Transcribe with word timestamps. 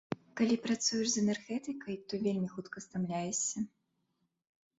Калі 0.39 0.55
працуеш 0.63 1.07
з 1.11 1.21
энергетыкай, 1.23 1.99
то 2.07 2.13
вельмі 2.25 2.49
хутка 2.55 2.77
стамляешся. 2.87 3.57